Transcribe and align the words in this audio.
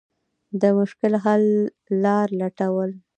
د 0.61 0.63
مشکل 0.77 1.13
د 1.17 1.21
حل 1.23 1.45
لارې 2.03 2.33
لټول. 2.41 2.89